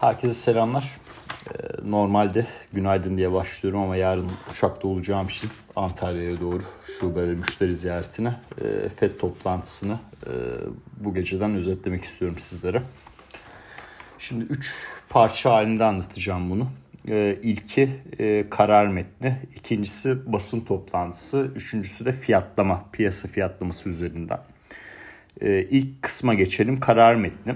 [0.00, 0.90] Herkese selamlar.
[1.48, 6.62] Ee, normalde günaydın diye başlıyorum ama yarın uçakta olacağım için Antalya'ya doğru
[6.98, 10.32] şube ve müşteri ziyaretine e, FED toplantısını e,
[10.96, 12.82] bu geceden özetlemek istiyorum sizlere.
[14.18, 16.68] Şimdi üç parça halinde anlatacağım bunu.
[17.08, 17.90] E, ilki
[18.50, 24.40] karar metni, ikincisi basın toplantısı, üçüncüsü de fiyatlama, piyasa fiyatlaması üzerinden.
[25.70, 27.54] İlk kısma geçelim, karar metni.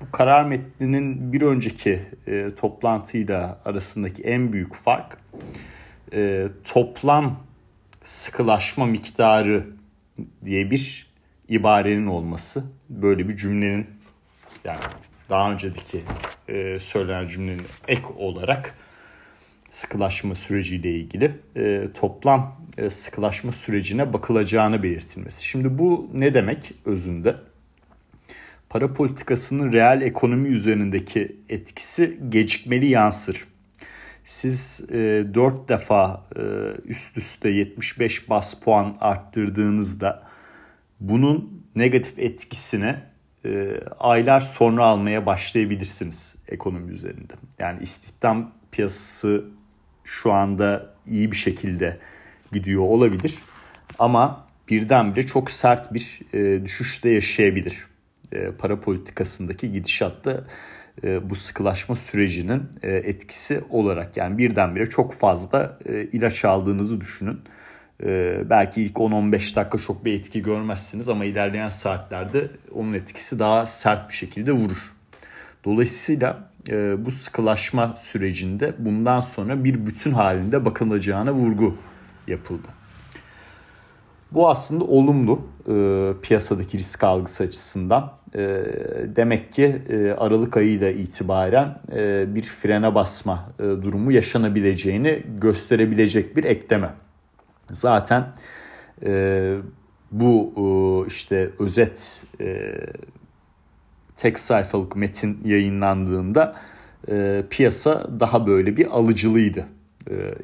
[0.00, 5.18] Bu karar metninin bir önceki e, toplantıyla arasındaki en büyük fark
[6.12, 7.46] e, toplam
[8.02, 9.66] sıkılaşma miktarı
[10.44, 11.12] diye bir
[11.48, 12.64] ibarenin olması.
[12.88, 13.86] Böyle bir cümlenin
[14.64, 14.80] yani
[15.30, 16.02] daha önceki
[16.48, 18.74] e, söylenen cümlenin ek olarak
[19.68, 25.44] sıkılaşma süreciyle ilgili e, toplam e, sıkılaşma sürecine bakılacağını belirtilmesi.
[25.44, 27.36] Şimdi bu ne demek özünde?
[28.68, 33.44] Para politikasının reel ekonomi üzerindeki etkisi gecikmeli yansır.
[34.24, 36.42] Siz e, 4 defa e,
[36.84, 40.22] üst üste 75 bas puan arttırdığınızda
[41.00, 42.96] bunun negatif etkisini
[43.44, 47.34] e, aylar sonra almaya başlayabilirsiniz ekonomi üzerinde.
[47.58, 49.44] Yani istihdam piyasası
[50.04, 51.98] şu anda iyi bir şekilde
[52.52, 53.34] gidiyor olabilir
[53.98, 57.95] ama birdenbire çok sert bir e, düşüşte yaşayabilir.
[58.32, 60.44] E, para politikasındaki gidişatta
[61.04, 65.78] e, bu sıkılaşma sürecinin e, etkisi olarak yani birdenbire çok fazla
[66.12, 67.40] ilaç aldığınızı düşünün.
[68.50, 74.08] Belki ilk 10-15 dakika çok bir etki görmezsiniz ama ilerleyen saatlerde onun etkisi daha sert
[74.08, 74.92] bir şekilde vurur.
[75.64, 76.50] Dolayısıyla
[76.98, 81.76] bu sıkılaşma sürecinde bundan sonra bir bütün halinde bakılacağına vurgu
[82.26, 82.68] yapıldı.
[84.32, 88.12] Bu aslında olumlu e, piyasadaki risk algısı açısından.
[88.34, 88.64] E,
[89.16, 96.44] demek ki e, Aralık ayıyla itibaren e, bir frene basma e, durumu yaşanabileceğini gösterebilecek bir
[96.44, 96.90] ekleme.
[97.70, 98.26] Zaten
[99.04, 99.56] e,
[100.12, 102.74] bu e, işte özet e,
[104.16, 106.56] tek sayfalık metin yayınlandığında
[107.10, 109.66] e, piyasa daha böyle bir alıcılıydı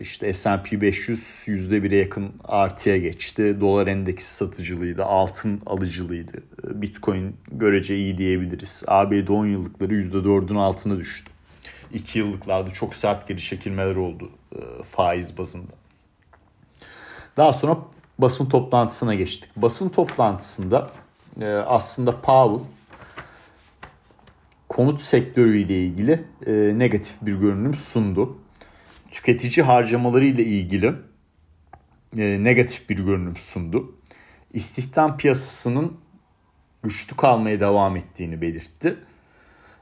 [0.01, 3.61] işte S&P 500 %1'e yakın artıya geçti.
[3.61, 5.05] Dolar endeksi satıcılıydı.
[5.05, 6.33] Altın alıcılıydı.
[6.37, 8.85] Ee, Bitcoin görece iyi diyebiliriz.
[8.89, 11.31] ABD 10 yıllıkları %4'ün altına düştü.
[11.93, 15.73] 2 yıllıklarda çok sert geri çekilmeler oldu e, faiz bazında.
[17.37, 17.79] Daha sonra
[18.19, 19.51] basın toplantısına geçtik.
[19.57, 20.91] Basın toplantısında
[21.41, 22.67] e, aslında Powell
[24.69, 28.42] konut sektörüyle ilgili e, negatif bir görünüm sundu
[29.13, 30.93] tüketici harcamaları ile ilgili
[32.19, 33.95] e, negatif bir görünüm sundu.
[34.53, 35.97] İstihdam piyasasının
[36.83, 38.97] güçlü kalmaya devam ettiğini belirtti.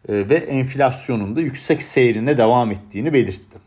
[0.08, 3.58] E, ve enflasyonun da yüksek seyrine devam ettiğini belirtti.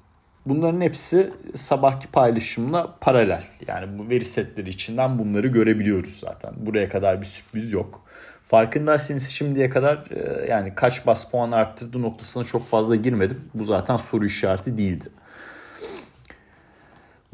[0.46, 3.44] Bunların hepsi sabahki paylaşımla paralel.
[3.68, 6.54] Yani bu veri setleri içinden bunları görebiliyoruz zaten.
[6.58, 8.02] Buraya kadar bir sürpriz yok.
[8.44, 13.42] Farkındaysanız şimdiye kadar e, yani kaç bas puan arttırdı noktasına çok fazla girmedim.
[13.54, 15.10] Bu zaten soru işareti değildi.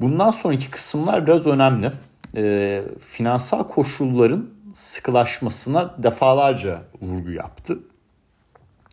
[0.02, 1.92] Bundan sonraki kısımlar biraz önemli.
[2.36, 7.80] E, finansal koşulların sıkılaşmasına defalarca vurgu yaptı.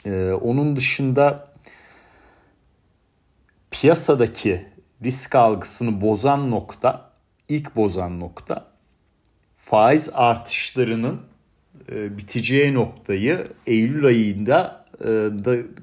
[0.05, 1.49] E, onun dışında
[3.71, 4.67] piyasadaki
[5.05, 7.11] risk algısını bozan nokta,
[7.49, 8.65] ilk bozan nokta
[9.57, 11.21] faiz artışlarının
[11.93, 14.86] e, biteceği noktayı Eylül ayında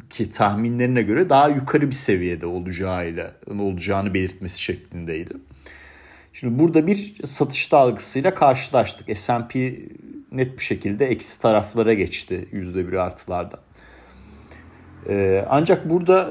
[0.09, 5.33] ki tahminlerine göre daha yukarı bir seviyede olacağıyla olacağını belirtmesi şeklindeydi.
[6.33, 9.17] Şimdi burada bir satış dalgasıyla karşılaştık.
[9.17, 9.75] S&P
[10.31, 13.59] net bir şekilde eksi taraflara geçti %1 artılardan.
[15.09, 16.29] Ee, ancak burada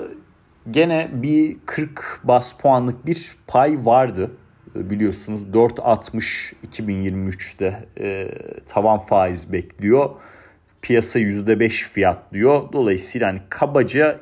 [0.70, 4.30] gene bir 40 bas puanlık bir pay vardı.
[4.74, 8.28] Biliyorsunuz 4.60 2023'te e,
[8.66, 10.10] tavan faiz bekliyor
[10.82, 12.72] piyasa %5 fiyatlıyor.
[12.72, 14.20] Dolayısıyla hani kabaca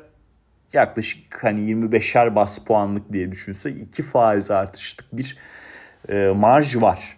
[0.73, 5.37] yaklaşık hani 25'er bas puanlık diye düşünsek iki faiz artışlık bir
[6.09, 7.17] e, marj var.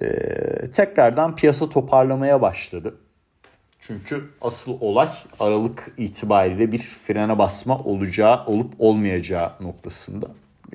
[0.00, 0.06] E,
[0.70, 2.94] tekrardan piyasa toparlamaya başladı.
[3.80, 5.08] Çünkü asıl olay
[5.40, 10.26] Aralık itibariyle bir frene basma olacağı olup olmayacağı noktasında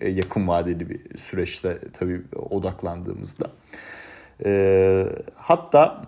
[0.02, 3.52] e, yakın vadeli bir süreçte tabii odaklandığımızda.
[4.46, 5.06] E,
[5.36, 6.06] hatta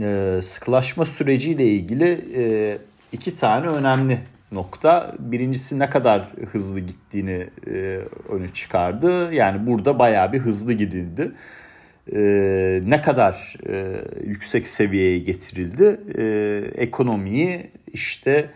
[0.00, 2.78] e, sıkılaşma süreciyle ilgili e,
[3.12, 4.18] iki tane önemli
[4.52, 5.14] nokta.
[5.18, 9.32] Birincisi ne kadar hızlı gittiğini e, öne çıkardı.
[9.32, 11.32] Yani burada bayağı bir hızlı gidildi.
[12.12, 12.20] E,
[12.84, 16.00] ne kadar e, yüksek seviyeye getirildi.
[16.18, 16.24] E,
[16.82, 18.50] ekonomiyi işte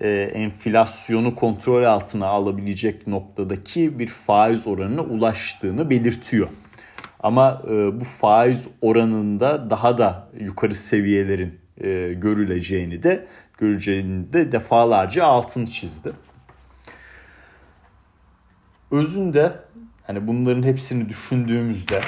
[0.00, 6.48] e, enflasyonu kontrol altına alabilecek noktadaki bir faiz oranına ulaştığını belirtiyor.
[7.26, 13.26] Ama e, bu faiz oranında daha da yukarı seviyelerin e, görüleceğini de
[13.58, 16.12] göreceğini de defalarca altını çizdi.
[18.90, 19.52] Özünde
[20.02, 22.00] hani bunların hepsini düşündüğümüzde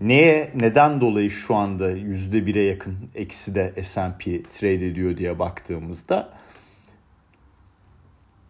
[0.00, 6.39] neye neden dolayı şu anda %1'e yakın eksi de S&P trade ediyor diye baktığımızda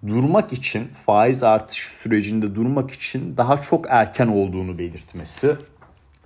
[0.06, 5.56] durmak için faiz artış sürecinde durmak için daha çok erken olduğunu belirtmesi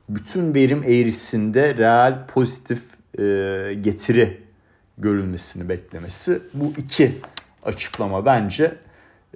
[0.09, 2.83] bütün verim eğrisinde reel pozitif
[3.19, 4.43] e, getiri
[4.99, 7.13] görülmesini beklemesi bu iki
[7.63, 8.75] açıklama bence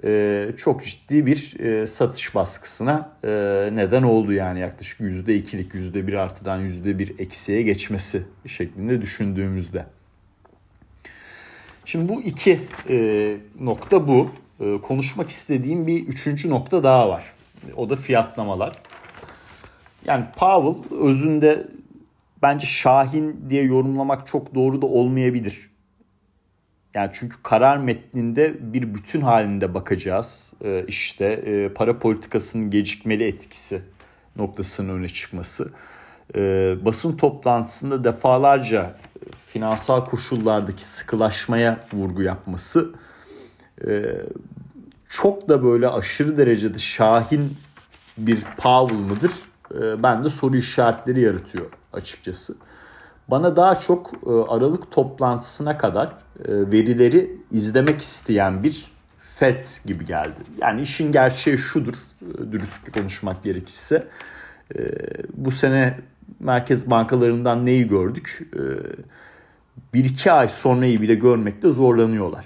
[0.03, 3.29] e, çok ciddi bir e, satış baskısına e,
[3.73, 9.85] neden oldu yani yaklaşık %2'lik %1 artıdan %1 eksiye geçmesi şeklinde düşündüğümüzde.
[11.89, 12.59] Şimdi bu iki
[12.89, 14.29] e, nokta bu.
[14.59, 17.23] E, konuşmak istediğim bir üçüncü nokta daha var.
[17.75, 18.71] O da fiyatlamalar.
[20.05, 21.67] Yani Powell özünde
[22.41, 25.69] bence Şahin diye yorumlamak çok doğru da olmayabilir.
[26.93, 30.53] Yani çünkü karar metninde bir bütün halinde bakacağız.
[30.63, 33.81] Ee, işte e, para politikasının gecikmeli etkisi
[34.35, 35.73] noktasının öne çıkması.
[36.35, 38.95] Ee, basın toplantısında defalarca
[39.31, 42.93] finansal koşullardaki sıkılaşmaya vurgu yapması
[43.87, 44.03] e,
[45.09, 47.57] çok da böyle aşırı derecede şahin
[48.17, 49.31] bir Powell mıdır?
[49.75, 52.55] E, ben de soru işaretleri yaratıyor açıkçası.
[53.27, 58.85] Bana daha çok e, Aralık toplantısına kadar e, verileri izlemek isteyen bir
[59.19, 60.39] FED gibi geldi.
[60.57, 64.07] Yani işin gerçeği şudur, e, dürüst konuşmak gerekirse.
[65.33, 65.99] Bu sene
[66.39, 68.51] merkez bankalarından neyi gördük?
[69.93, 72.45] Bir iki ay sonrayı bile görmekte zorlanıyorlar.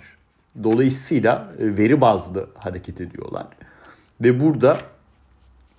[0.63, 3.47] Dolayısıyla veri bazlı hareket ediyorlar.
[4.21, 4.77] Ve burada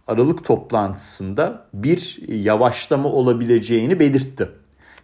[0.06, 4.48] Aralık toplantısında bir yavaşlama olabileceğini belirtti.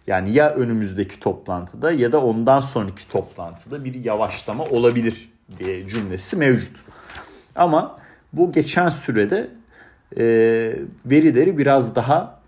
[0.07, 6.77] Yani ya önümüzdeki toplantıda ya da ondan sonraki toplantıda bir yavaşlama olabilir diye cümlesi mevcut.
[7.55, 7.99] Ama
[8.33, 9.49] bu geçen sürede
[10.17, 10.23] e,
[11.05, 12.40] verileri biraz daha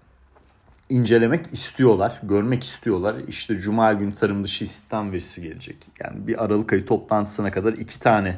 [0.94, 3.16] incelemek istiyorlar, görmek istiyorlar.
[3.28, 5.78] İşte Cuma günü tarım dışı istihdam verisi gelecek.
[6.04, 8.38] Yani bir Aralık ayı toplantısına kadar iki tane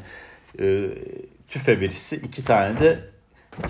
[0.59, 0.89] e,
[1.47, 2.99] tüfe verisi, iki tane de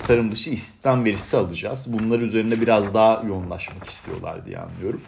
[0.08, 1.86] tarım dışı istihdam verisi alacağız.
[1.88, 5.02] Bunlar üzerinde biraz daha yoğunlaşmak istiyorlar diye anlıyorum.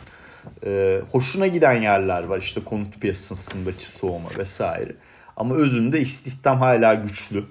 [0.66, 4.96] Ee, hoşuna giden yerler var işte konut piyasasındaki soğuma vesaire.
[5.38, 7.44] Ama özünde istihdam hala güçlü.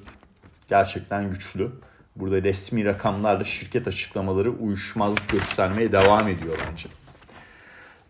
[0.68, 1.70] Gerçekten güçlü.
[2.16, 6.88] Burada resmi rakamlarla şirket açıklamaları uyuşmazlık göstermeye devam ediyor bence.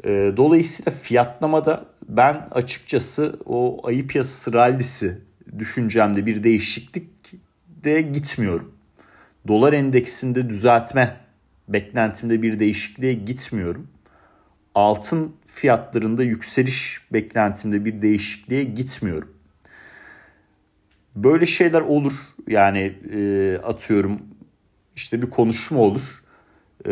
[0.04, 5.20] Ee, dolayısıyla fiyatlamada ben açıkçası o ayı piyasası rallisi
[5.58, 7.32] düşüncemde bir değişiklik
[7.68, 8.74] de gitmiyorum.
[9.48, 11.16] Dolar endeksinde düzeltme
[11.68, 13.88] beklentimde bir değişikliğe gitmiyorum
[14.76, 19.35] altın fiyatlarında yükseliş beklentimde bir değişikliğe gitmiyorum.
[21.16, 22.12] Böyle şeyler olur.
[22.48, 24.20] Yani e, atıyorum
[24.96, 26.02] işte bir konuşma olur.
[26.86, 26.90] E,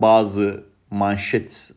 [0.00, 1.72] bazı manşet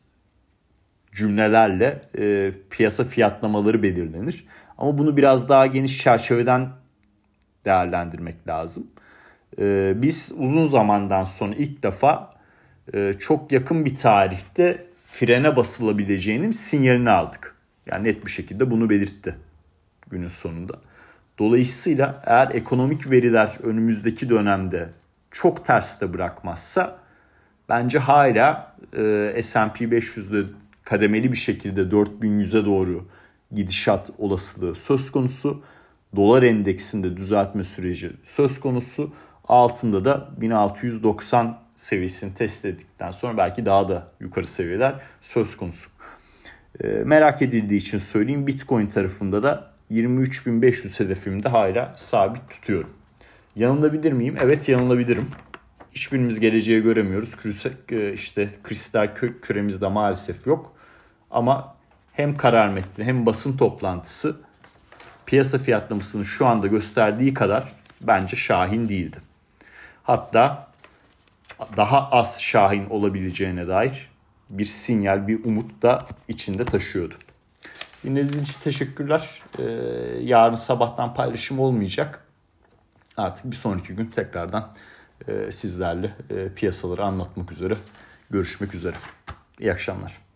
[1.12, 4.46] cümlelerle e, piyasa fiyatlamaları belirlenir.
[4.78, 6.70] Ama bunu biraz daha geniş çerçeveden
[7.66, 8.88] değerlendirmek lazım.
[9.60, 12.30] E, biz uzun zamandan sonra ilk defa
[12.94, 17.56] e, çok yakın bir tarihte frene basılabileceğinin sinyalini aldık.
[17.86, 19.36] Yani net bir şekilde bunu belirtti
[20.10, 20.82] günün sonunda.
[21.42, 24.90] Dolayısıyla eğer ekonomik veriler önümüzdeki dönemde
[25.32, 27.00] çok terste bırakmazsa
[27.70, 30.48] bence hala e, S&P 500'de
[30.84, 33.08] kademeli bir şekilde 4100'e doğru
[33.52, 35.64] gidişat olasılığı söz konusu.
[36.16, 39.14] Dolar endeksinde düzeltme süreci söz konusu.
[39.48, 45.90] Altında da 1690 seviyesini test ettikten sonra belki daha da yukarı seviyeler söz konusu.
[46.84, 52.90] E, merak edildiği için söyleyeyim Bitcoin tarafında da 23.500 hedefimde hala sabit tutuyorum.
[53.56, 54.38] Yanılabilir miyim?
[54.42, 55.30] Evet yanılabilirim.
[55.92, 57.36] Hiçbirimiz geleceği göremiyoruz.
[57.36, 60.74] Küresel, e, işte kristal küremizde maalesef yok.
[61.32, 61.76] Ama
[62.14, 64.42] hem karar metni hem basın toplantısı
[65.26, 69.18] piyasa fiyatlamasının şu anda gösterdiği kadar bence şahin değildi.
[70.04, 70.68] Hatta
[71.78, 74.10] daha az şahin olabileceğine dair
[74.50, 77.16] bir sinyal, bir umut da içinde taşıyordu.
[78.04, 79.42] Dinlediğiniz için teşekkürler.
[79.60, 79.64] Ee,
[80.22, 82.26] yarın sabahtan paylaşım olmayacak.
[83.18, 84.74] Artık bir sonraki gün tekrardan
[85.28, 87.78] e, sizlerle e, piyasaları anlatmak üzere
[88.30, 88.96] görüşmek üzere.
[89.60, 90.31] İyi akşamlar.